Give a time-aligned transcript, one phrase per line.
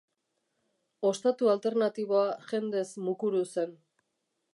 [1.09, 3.77] Ostatu alternatiboa jendez mukuru zen.